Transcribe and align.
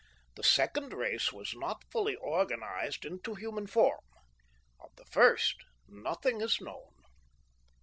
The 0.35 0.41
second 0.41 0.93
race 0.93 1.31
was 1.31 1.53
not 1.55 1.83
fully 1.91 2.15
organized 2.15 3.05
into 3.05 3.35
human 3.35 3.67
form. 3.67 4.01
Of 4.79 4.95
the 4.95 5.05
first, 5.05 5.57
nothing 5.87 6.41
is 6.41 6.59
known. 6.59 6.89